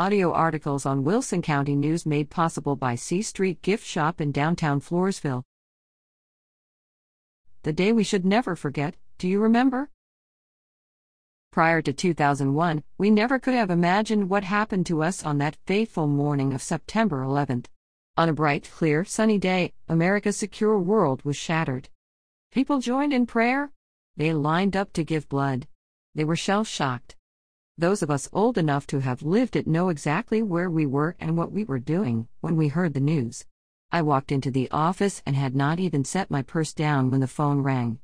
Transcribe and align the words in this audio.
Audio 0.00 0.32
articles 0.32 0.86
on 0.86 1.04
Wilson 1.04 1.42
County 1.42 1.76
News 1.76 2.06
made 2.06 2.30
possible 2.30 2.74
by 2.74 2.94
C 2.94 3.20
Street 3.20 3.60
Gift 3.60 3.84
Shop 3.84 4.18
in 4.18 4.32
downtown 4.32 4.80
Floresville. 4.80 5.42
The 7.64 7.74
day 7.74 7.92
we 7.92 8.02
should 8.02 8.24
never 8.24 8.56
forget, 8.56 8.94
do 9.18 9.28
you 9.28 9.38
remember? 9.40 9.90
Prior 11.52 11.82
to 11.82 11.92
2001, 11.92 12.82
we 12.96 13.10
never 13.10 13.38
could 13.38 13.52
have 13.52 13.68
imagined 13.68 14.30
what 14.30 14.42
happened 14.42 14.86
to 14.86 15.02
us 15.02 15.22
on 15.22 15.36
that 15.36 15.58
fateful 15.66 16.06
morning 16.06 16.54
of 16.54 16.62
September 16.62 17.22
11th. 17.22 17.66
On 18.16 18.26
a 18.26 18.32
bright, 18.32 18.70
clear, 18.72 19.04
sunny 19.04 19.36
day, 19.36 19.74
America's 19.86 20.38
secure 20.38 20.78
world 20.78 21.22
was 21.26 21.36
shattered. 21.36 21.90
People 22.52 22.78
joined 22.78 23.12
in 23.12 23.26
prayer. 23.26 23.70
They 24.16 24.32
lined 24.32 24.76
up 24.76 24.94
to 24.94 25.04
give 25.04 25.28
blood. 25.28 25.68
They 26.14 26.24
were 26.24 26.36
shell 26.36 26.64
shocked. 26.64 27.16
Those 27.80 28.02
of 28.02 28.10
us 28.10 28.28
old 28.34 28.58
enough 28.58 28.86
to 28.88 28.98
have 28.98 29.22
lived 29.22 29.56
it 29.56 29.66
know 29.66 29.88
exactly 29.88 30.42
where 30.42 30.68
we 30.68 30.84
were 30.84 31.16
and 31.18 31.34
what 31.34 31.50
we 31.50 31.64
were 31.64 31.78
doing 31.78 32.28
when 32.42 32.54
we 32.54 32.68
heard 32.68 32.92
the 32.92 33.00
news. 33.00 33.46
I 33.90 34.02
walked 34.02 34.30
into 34.30 34.50
the 34.50 34.70
office 34.70 35.22
and 35.24 35.34
had 35.34 35.56
not 35.56 35.80
even 35.80 36.04
set 36.04 36.30
my 36.30 36.42
purse 36.42 36.74
down 36.74 37.10
when 37.10 37.20
the 37.20 37.26
phone 37.26 37.62
rang. 37.62 37.98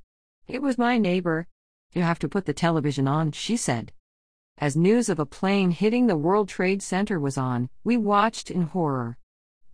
It 0.49 0.63
was 0.63 0.79
my 0.79 0.97
neighbor. 0.97 1.47
You 1.93 2.01
have 2.01 2.19
to 2.21 2.29
put 2.29 2.47
the 2.47 2.55
television 2.55 3.07
on, 3.07 3.33
she 3.33 3.55
said. 3.55 3.93
As 4.57 4.79
news 4.79 5.11
of 5.11 5.19
a 5.19 5.27
plane 5.27 5.73
hitting 5.73 6.07
the 6.07 6.17
World 6.17 6.49
Trade 6.49 6.81
Center 6.81 7.21
was 7.21 7.37
on, 7.37 7.69
we 7.85 7.99
watched 7.99 8.51
in 8.51 8.63
horror. 8.63 9.19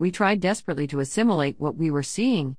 We 0.01 0.11
tried 0.11 0.41
desperately 0.41 0.89
to 0.89 0.99
assimilate 0.99 1.61
what 1.61 1.77
we 1.77 1.93
were 1.93 2.03
seeing. 2.03 2.57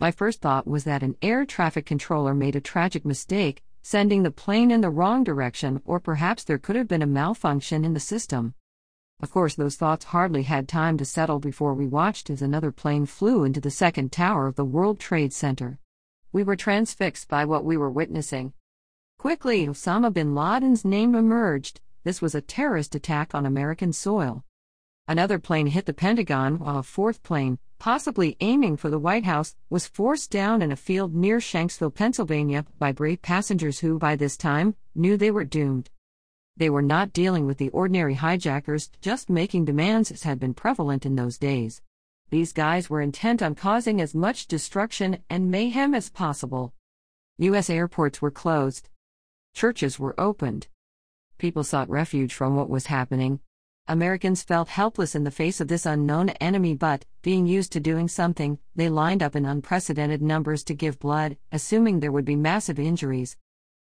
My 0.00 0.10
first 0.10 0.40
thought 0.40 0.66
was 0.66 0.82
that 0.82 1.04
an 1.04 1.14
air 1.22 1.46
traffic 1.46 1.86
controller 1.86 2.34
made 2.34 2.56
a 2.56 2.60
tragic 2.60 3.04
mistake, 3.04 3.62
sending 3.82 4.22
the 4.22 4.30
plane 4.30 4.70
in 4.70 4.80
the 4.80 4.90
wrong 4.90 5.24
direction, 5.24 5.82
or 5.84 6.00
perhaps 6.00 6.44
there 6.44 6.58
could 6.58 6.76
have 6.76 6.88
been 6.88 7.02
a 7.02 7.06
malfunction 7.06 7.84
in 7.84 7.94
the 7.94 8.00
system. 8.00 8.54
Of 9.20 9.30
course, 9.30 9.54
those 9.54 9.76
thoughts 9.76 10.06
hardly 10.06 10.44
had 10.44 10.68
time 10.68 10.96
to 10.98 11.04
settle 11.04 11.38
before 11.38 11.74
we 11.74 11.86
watched 11.86 12.30
as 12.30 12.42
another 12.42 12.72
plane 12.72 13.06
flew 13.06 13.44
into 13.44 13.60
the 13.60 13.70
second 13.70 14.10
tower 14.10 14.46
of 14.46 14.56
the 14.56 14.64
World 14.64 14.98
Trade 14.98 15.32
Center. 15.32 15.78
We 16.32 16.42
were 16.42 16.56
transfixed 16.56 17.28
by 17.28 17.44
what 17.44 17.64
we 17.64 17.76
were 17.76 17.90
witnessing. 17.90 18.52
Quickly, 19.18 19.66
Osama 19.66 20.12
bin 20.12 20.34
Laden's 20.34 20.84
name 20.84 21.14
emerged. 21.14 21.80
This 22.04 22.20
was 22.20 22.34
a 22.34 22.40
terrorist 22.40 22.94
attack 22.94 23.34
on 23.34 23.46
American 23.46 23.92
soil. 23.92 24.44
Another 25.08 25.38
plane 25.38 25.66
hit 25.66 25.86
the 25.86 25.92
Pentagon 25.92 26.58
while 26.58 26.78
a 26.78 26.82
fourth 26.82 27.22
plane, 27.22 27.58
possibly 27.78 28.36
aiming 28.40 28.76
for 28.76 28.88
the 28.88 28.98
White 28.98 29.24
House, 29.24 29.56
was 29.68 29.86
forced 29.86 30.30
down 30.30 30.62
in 30.62 30.70
a 30.70 30.76
field 30.76 31.14
near 31.14 31.38
Shanksville, 31.38 31.94
Pennsylvania, 31.94 32.64
by 32.78 32.92
brave 32.92 33.20
passengers 33.20 33.80
who, 33.80 33.98
by 33.98 34.14
this 34.14 34.36
time, 34.36 34.76
knew 34.94 35.16
they 35.16 35.30
were 35.30 35.44
doomed. 35.44 35.90
They 36.56 36.70
were 36.70 36.82
not 36.82 37.12
dealing 37.12 37.46
with 37.46 37.58
the 37.58 37.70
ordinary 37.70 38.14
hijackers, 38.14 38.90
just 39.00 39.28
making 39.28 39.64
demands 39.64 40.12
as 40.12 40.22
had 40.22 40.38
been 40.38 40.54
prevalent 40.54 41.04
in 41.04 41.16
those 41.16 41.38
days. 41.38 41.82
These 42.30 42.52
guys 42.52 42.88
were 42.88 43.00
intent 43.00 43.42
on 43.42 43.54
causing 43.56 44.00
as 44.00 44.14
much 44.14 44.46
destruction 44.46 45.18
and 45.28 45.50
mayhem 45.50 45.94
as 45.94 46.10
possible. 46.10 46.72
U.S. 47.38 47.68
airports 47.68 48.22
were 48.22 48.30
closed. 48.30 48.88
Churches 49.52 49.98
were 49.98 50.18
opened. 50.18 50.68
People 51.38 51.64
sought 51.64 51.90
refuge 51.90 52.32
from 52.32 52.54
what 52.54 52.70
was 52.70 52.86
happening. 52.86 53.40
Americans 53.88 54.44
felt 54.44 54.68
helpless 54.68 55.16
in 55.16 55.24
the 55.24 55.30
face 55.30 55.60
of 55.60 55.66
this 55.66 55.86
unknown 55.86 56.28
enemy, 56.40 56.72
but, 56.72 57.04
being 57.20 57.46
used 57.46 57.72
to 57.72 57.80
doing 57.80 58.06
something, 58.06 58.58
they 58.76 58.88
lined 58.88 59.22
up 59.22 59.34
in 59.34 59.44
unprecedented 59.44 60.22
numbers 60.22 60.62
to 60.62 60.74
give 60.74 61.00
blood, 61.00 61.36
assuming 61.50 61.98
there 61.98 62.12
would 62.12 62.24
be 62.24 62.36
massive 62.36 62.78
injuries. 62.78 63.36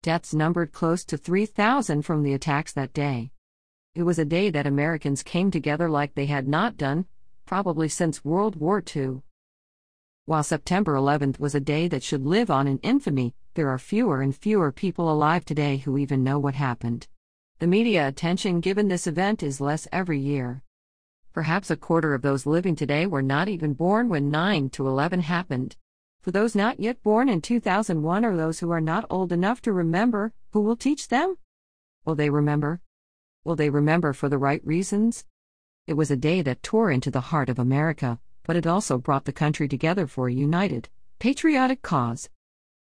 Deaths 0.02 0.34
numbered 0.34 0.72
close 0.72 1.04
to 1.04 1.16
3,000 1.16 2.02
from 2.02 2.24
the 2.24 2.34
attacks 2.34 2.72
that 2.72 2.92
day. 2.92 3.30
It 3.94 4.02
was 4.02 4.18
a 4.18 4.24
day 4.24 4.50
that 4.50 4.66
Americans 4.66 5.22
came 5.22 5.52
together 5.52 5.88
like 5.88 6.14
they 6.14 6.26
had 6.26 6.48
not 6.48 6.76
done, 6.76 7.06
probably 7.44 7.88
since 7.88 8.24
World 8.24 8.56
War 8.56 8.82
II. 8.94 9.22
While 10.24 10.42
September 10.42 10.94
11th 10.94 11.38
was 11.38 11.54
a 11.54 11.60
day 11.60 11.86
that 11.88 12.02
should 12.02 12.26
live 12.26 12.50
on 12.50 12.66
in 12.66 12.78
infamy, 12.78 13.36
there 13.54 13.70
are 13.70 13.78
fewer 13.78 14.20
and 14.20 14.34
fewer 14.34 14.72
people 14.72 15.10
alive 15.10 15.44
today 15.44 15.76
who 15.76 15.96
even 15.96 16.24
know 16.24 16.40
what 16.40 16.56
happened. 16.56 17.06
The 17.58 17.66
media 17.66 18.06
attention 18.06 18.60
given 18.60 18.88
this 18.88 19.06
event 19.06 19.42
is 19.42 19.62
less 19.62 19.88
every 19.90 20.20
year. 20.20 20.62
Perhaps 21.32 21.70
a 21.70 21.76
quarter 21.76 22.12
of 22.12 22.20
those 22.20 22.44
living 22.44 22.76
today 22.76 23.06
were 23.06 23.22
not 23.22 23.48
even 23.48 23.72
born 23.72 24.10
when 24.10 24.30
9 24.30 24.68
to 24.70 24.86
11 24.86 25.20
happened. 25.20 25.74
For 26.20 26.30
those 26.30 26.54
not 26.54 26.80
yet 26.80 27.02
born 27.02 27.30
in 27.30 27.40
2001 27.40 28.26
or 28.26 28.36
those 28.36 28.58
who 28.58 28.70
are 28.72 28.80
not 28.82 29.06
old 29.08 29.32
enough 29.32 29.62
to 29.62 29.72
remember, 29.72 30.34
who 30.50 30.60
will 30.60 30.76
teach 30.76 31.08
them? 31.08 31.38
Will 32.04 32.14
they 32.14 32.28
remember? 32.28 32.82
Will 33.42 33.56
they 33.56 33.70
remember 33.70 34.12
for 34.12 34.28
the 34.28 34.36
right 34.36 34.60
reasons? 34.62 35.24
It 35.86 35.94
was 35.94 36.10
a 36.10 36.16
day 36.16 36.42
that 36.42 36.62
tore 36.62 36.90
into 36.90 37.10
the 37.10 37.32
heart 37.32 37.48
of 37.48 37.58
America, 37.58 38.18
but 38.42 38.56
it 38.56 38.66
also 38.66 38.98
brought 38.98 39.24
the 39.24 39.32
country 39.32 39.66
together 39.66 40.06
for 40.06 40.28
a 40.28 40.32
united, 40.32 40.90
patriotic 41.20 41.80
cause. 41.80 42.28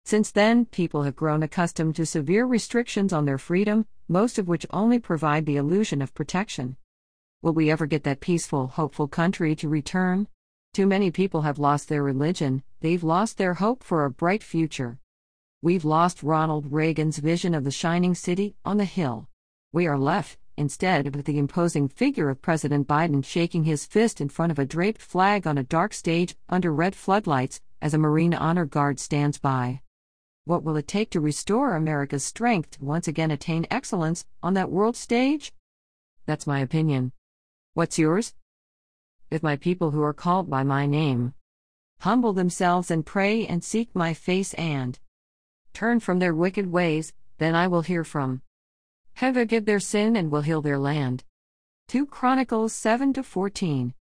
Since 0.09 0.31
then, 0.31 0.65
people 0.65 1.03
have 1.03 1.15
grown 1.15 1.43
accustomed 1.43 1.95
to 1.97 2.03
severe 2.03 2.43
restrictions 2.43 3.13
on 3.13 3.25
their 3.25 3.37
freedom, 3.37 3.85
most 4.07 4.39
of 4.39 4.47
which 4.47 4.65
only 4.71 4.97
provide 4.97 5.45
the 5.45 5.57
illusion 5.57 6.01
of 6.01 6.15
protection. 6.15 6.77
Will 7.43 7.53
we 7.53 7.69
ever 7.69 7.85
get 7.85 8.05
that 8.05 8.19
peaceful, 8.19 8.65
hopeful 8.65 9.07
country 9.07 9.55
to 9.57 9.69
return? 9.69 10.27
Too 10.73 10.87
many 10.87 11.11
people 11.11 11.43
have 11.43 11.59
lost 11.59 11.89
their 11.89 12.01
religion, 12.01 12.63
they've 12.79 13.03
lost 13.03 13.37
their 13.37 13.53
hope 13.53 13.83
for 13.83 14.03
a 14.03 14.09
bright 14.09 14.41
future. 14.41 14.97
We've 15.61 15.85
lost 15.85 16.23
Ronald 16.23 16.71
Reagan's 16.71 17.19
vision 17.19 17.53
of 17.53 17.63
the 17.63 17.69
shining 17.69 18.15
city 18.15 18.55
on 18.65 18.77
the 18.77 18.85
hill. 18.85 19.27
We 19.71 19.85
are 19.85 19.99
left, 19.99 20.39
instead, 20.57 21.15
with 21.15 21.25
the 21.25 21.37
imposing 21.37 21.87
figure 21.87 22.31
of 22.31 22.41
President 22.41 22.87
Biden 22.87 23.23
shaking 23.23 23.65
his 23.65 23.85
fist 23.85 24.19
in 24.19 24.29
front 24.29 24.51
of 24.51 24.57
a 24.57 24.65
draped 24.65 25.03
flag 25.03 25.45
on 25.45 25.59
a 25.59 25.63
dark 25.63 25.93
stage 25.93 26.35
under 26.49 26.73
red 26.73 26.95
floodlights 26.95 27.61
as 27.79 27.93
a 27.93 27.99
Marine 27.99 28.33
Honor 28.33 28.65
Guard 28.65 28.99
stands 28.99 29.37
by. 29.37 29.81
What 30.49 30.63
will 30.63 30.77
it 30.77 30.87
take 30.87 31.11
to 31.11 31.21
restore 31.21 31.75
America's 31.75 32.23
strength 32.23 32.71
to 32.71 32.83
once 32.83 33.07
again 33.07 33.29
attain 33.29 33.67
excellence 33.69 34.25
on 34.41 34.55
that 34.55 34.71
world 34.71 34.97
stage? 34.97 35.53
That's 36.25 36.47
my 36.47 36.59
opinion. 36.59 37.11
What's 37.75 37.99
yours? 37.99 38.33
If 39.29 39.43
my 39.43 39.57
people 39.57 39.91
who 39.91 40.01
are 40.01 40.11
called 40.11 40.49
by 40.49 40.63
my 40.63 40.87
name 40.87 41.35
humble 41.99 42.33
themselves 42.33 42.89
and 42.89 43.05
pray 43.05 43.45
and 43.45 43.63
seek 43.63 43.93
my 43.93 44.15
face 44.15 44.55
and 44.55 44.97
turn 45.71 45.99
from 45.99 46.17
their 46.17 46.33
wicked 46.33 46.71
ways, 46.71 47.13
then 47.37 47.53
I 47.53 47.67
will 47.67 47.83
hear 47.83 48.03
from 48.03 48.41
heaven, 49.13 49.43
forgive 49.43 49.65
their 49.65 49.79
sin 49.79 50.15
and 50.15 50.31
will 50.31 50.41
heal 50.41 50.63
their 50.63 50.79
land. 50.79 51.25
2 51.89 52.07
Chronicles 52.07 52.73
7 52.73 53.13
to 53.13 53.21
14. 53.21 53.93